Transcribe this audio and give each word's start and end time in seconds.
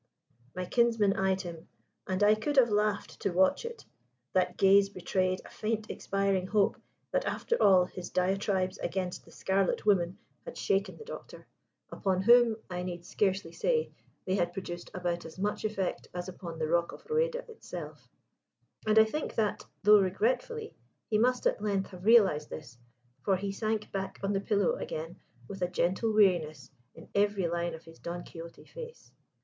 My 0.55 0.65
kinsman 0.65 1.13
eyed 1.13 1.41
him; 1.41 1.67
and 2.07 2.23
I 2.23 2.33
could 2.33 2.55
have 2.57 2.71
laughed 2.71 3.19
to 3.19 3.29
watch 3.29 3.65
it 3.65 3.85
that 4.33 4.57
gaze 4.57 4.89
betrayed 4.89 5.41
a 5.45 5.51
faint 5.51 5.91
expiring 5.91 6.47
hope 6.47 6.77
that, 7.11 7.25
after 7.25 7.55
all, 7.61 7.85
his 7.85 8.09
diatribes 8.09 8.79
against 8.79 9.25
the 9.25 9.31
Scarlet 9.31 9.85
Woman 9.85 10.17
had 10.43 10.57
shaken 10.57 10.97
the 10.97 11.05
Doctor 11.05 11.45
upon 11.91 12.23
whom 12.23 12.55
(I 12.67 12.81
need 12.81 13.05
scarcely 13.05 13.51
say) 13.51 13.91
they 14.25 14.33
had 14.33 14.53
produced 14.53 14.89
about 14.95 15.23
as 15.23 15.37
much 15.37 15.65
effect 15.65 16.07
as 16.15 16.27
upon 16.27 16.57
the 16.57 16.67
rock 16.67 16.93
of 16.93 17.07
Rueda 17.07 17.45
itself. 17.47 18.09
And 18.87 18.97
I 18.97 19.05
think 19.05 19.35
that, 19.35 19.65
though 19.83 19.99
regretfully, 19.99 20.73
he 21.11 21.19
must 21.19 21.45
at 21.45 21.61
length 21.61 21.91
have 21.91 22.05
realised 22.05 22.49
this, 22.49 22.79
for 23.21 23.35
he 23.35 23.51
sank 23.51 23.91
back 23.91 24.19
on 24.23 24.33
the 24.33 24.41
pillow 24.41 24.77
again 24.77 25.19
with 25.47 25.61
a 25.61 25.67
gentle 25.67 26.11
weariness 26.11 26.71
in 26.95 27.07
every 27.13 27.47
line 27.47 27.75
of 27.75 27.83
his 27.85 27.99
Don 27.99 28.23
Quixote 28.23 28.65
face. 28.65 29.11